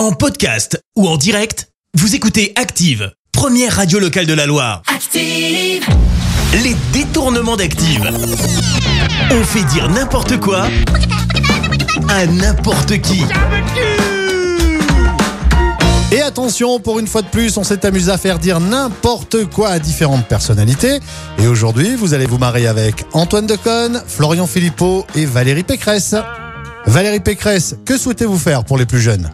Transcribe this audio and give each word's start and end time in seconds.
En 0.00 0.12
podcast 0.12 0.82
ou 0.96 1.06
en 1.06 1.18
direct, 1.18 1.68
vous 1.92 2.14
écoutez 2.14 2.54
Active, 2.56 3.12
première 3.32 3.76
radio 3.76 3.98
locale 3.98 4.24
de 4.24 4.32
la 4.32 4.46
Loire. 4.46 4.80
Active. 4.86 5.84
Les 6.64 6.74
détournements 6.90 7.58
d'Active. 7.58 8.10
On 9.30 9.44
fait 9.44 9.62
dire 9.64 9.90
n'importe 9.90 10.40
quoi 10.40 10.68
à 12.08 12.24
n'importe 12.24 12.98
qui. 13.02 13.26
Et 16.12 16.22
attention, 16.22 16.80
pour 16.80 16.98
une 16.98 17.06
fois 17.06 17.20
de 17.20 17.28
plus, 17.28 17.58
on 17.58 17.62
s'est 17.62 17.84
amusé 17.84 18.10
à 18.10 18.16
faire 18.16 18.38
dire 18.38 18.58
n'importe 18.58 19.50
quoi 19.50 19.68
à 19.68 19.78
différentes 19.78 20.24
personnalités. 20.24 21.00
Et 21.38 21.46
aujourd'hui, 21.46 21.94
vous 21.94 22.14
allez 22.14 22.24
vous 22.24 22.38
marier 22.38 22.68
avec 22.68 23.04
Antoine 23.12 23.46
Deconne, 23.46 24.02
Florian 24.06 24.46
Philippot 24.46 25.06
et 25.14 25.26
Valérie 25.26 25.62
Pécresse. 25.62 26.14
Valérie 26.86 27.20
Pécresse, 27.20 27.76
que 27.84 27.98
souhaitez-vous 27.98 28.38
faire 28.38 28.64
pour 28.64 28.78
les 28.78 28.86
plus 28.86 29.02
jeunes? 29.02 29.30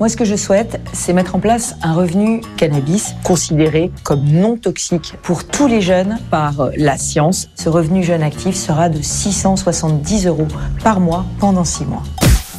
Moi, 0.00 0.08
ce 0.08 0.16
que 0.16 0.24
je 0.24 0.34
souhaite, 0.34 0.80
c'est 0.94 1.12
mettre 1.12 1.34
en 1.34 1.40
place 1.40 1.76
un 1.82 1.92
revenu 1.92 2.40
cannabis 2.56 3.12
considéré 3.22 3.90
comme 4.02 4.24
non 4.24 4.56
toxique 4.56 5.12
pour 5.22 5.44
tous 5.44 5.66
les 5.66 5.82
jeunes 5.82 6.18
par 6.30 6.70
la 6.74 6.96
science. 6.96 7.48
Ce 7.54 7.68
revenu 7.68 8.02
jeune 8.02 8.22
actif 8.22 8.56
sera 8.56 8.88
de 8.88 9.02
670 9.02 10.26
euros 10.26 10.48
par 10.82 11.00
mois 11.00 11.26
pendant 11.38 11.66
6 11.66 11.84
mois. 11.84 12.02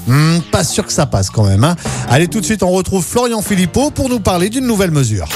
Hmm, 0.05 0.38
Pas 0.52 0.63
sûr 0.63 0.85
que 0.85 0.93
ça 0.93 1.07
passe 1.07 1.31
quand 1.31 1.43
même. 1.43 1.63
Hein. 1.63 1.75
Allez, 2.09 2.27
tout 2.27 2.41
de 2.41 2.45
suite, 2.45 2.61
on 2.61 2.69
retrouve 2.69 3.03
Florian 3.03 3.41
Philippot 3.41 3.89
pour 3.89 4.08
nous 4.08 4.19
parler 4.19 4.49
d'une 4.49 4.67
nouvelle 4.67 4.91
mesure. 4.91 5.27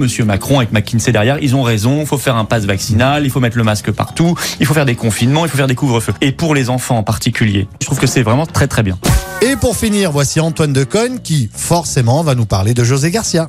Monsieur 0.00 0.24
Macron 0.24 0.58
avec 0.58 0.72
McKinsey 0.72 1.12
derrière, 1.12 1.38
ils 1.40 1.54
ont 1.54 1.62
raison, 1.62 2.00
il 2.00 2.06
faut 2.06 2.18
faire 2.18 2.36
un 2.36 2.46
pass 2.46 2.64
vaccinal, 2.64 3.24
il 3.24 3.30
faut 3.30 3.40
mettre 3.40 3.56
le 3.56 3.64
masque 3.64 3.92
partout, 3.92 4.34
il 4.58 4.66
faut 4.66 4.74
faire 4.74 4.86
des 4.86 4.94
confinements, 4.96 5.44
il 5.44 5.50
faut 5.50 5.56
faire 5.56 5.66
des 5.68 5.74
couvre-feux. 5.76 6.14
Et 6.20 6.32
pour 6.32 6.56
les 6.56 6.68
enfants 6.68 6.98
en 6.98 7.02
particulier, 7.04 7.68
je 7.80 7.86
trouve 7.86 7.98
que 7.98 8.06
c'est 8.08 8.22
vraiment 8.22 8.46
très 8.46 8.66
très 8.66 8.82
bien. 8.82 8.98
Et 9.40 9.54
pour 9.54 9.76
finir, 9.76 10.10
voici 10.10 10.40
Antoine 10.40 10.72
Deconne 10.72 11.20
qui, 11.20 11.48
forcément, 11.54 12.24
va 12.24 12.34
nous 12.34 12.44
parler 12.44 12.74
de 12.74 12.82
José 12.82 13.12
Garcia. 13.12 13.46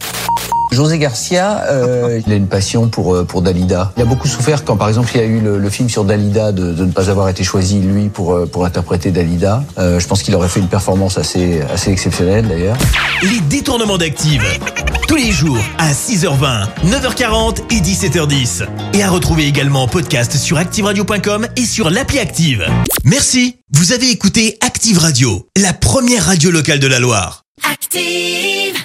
José 0.71 0.99
Garcia, 0.99 1.63
euh, 1.69 2.21
il 2.25 2.31
a 2.31 2.35
une 2.35 2.47
passion 2.47 2.87
pour, 2.89 3.15
euh, 3.15 3.23
pour 3.25 3.41
Dalida. 3.41 3.91
Il 3.97 4.03
a 4.03 4.05
beaucoup 4.05 4.27
souffert 4.27 4.63
quand, 4.63 4.77
par 4.77 4.87
exemple, 4.87 5.09
il 5.15 5.21
y 5.21 5.23
a 5.23 5.27
eu 5.27 5.39
le, 5.39 5.57
le 5.57 5.69
film 5.69 5.89
sur 5.89 6.03
Dalida 6.05 6.51
de, 6.51 6.73
de 6.73 6.85
ne 6.85 6.91
pas 6.91 7.09
avoir 7.09 7.27
été 7.29 7.43
choisi, 7.43 7.79
lui, 7.79 8.09
pour, 8.09 8.33
euh, 8.33 8.45
pour 8.45 8.65
interpréter 8.65 9.11
Dalida. 9.11 9.63
Euh, 9.77 9.99
je 9.99 10.07
pense 10.07 10.21
qu'il 10.23 10.35
aurait 10.35 10.47
fait 10.47 10.59
une 10.59 10.67
performance 10.67 11.17
assez, 11.17 11.61
assez 11.73 11.91
exceptionnelle, 11.91 12.47
d'ailleurs. 12.47 12.77
Les 13.23 13.39
détournements 13.41 13.97
d'Active. 13.97 14.43
Tous 15.07 15.15
les 15.15 15.31
jours 15.31 15.57
à 15.79 15.91
6h20, 15.91 16.67
9h40 16.85 17.61
et 17.71 17.81
17h10. 17.81 18.63
Et 18.93 19.01
à 19.01 19.09
retrouver 19.09 19.47
également 19.47 19.83
en 19.83 19.87
podcast 19.87 20.37
sur 20.37 20.57
ActiveRadio.com 20.57 21.47
et 21.55 21.65
sur 21.65 21.89
l'appli 21.89 22.19
Active. 22.19 22.63
Merci. 23.05 23.57
Vous 23.73 23.91
avez 23.91 24.11
écouté 24.11 24.57
Active 24.61 24.99
Radio, 24.99 25.47
la 25.57 25.73
première 25.73 26.25
radio 26.25 26.51
locale 26.51 26.79
de 26.79 26.87
la 26.87 26.99
Loire. 26.99 27.43
Active. 27.71 28.75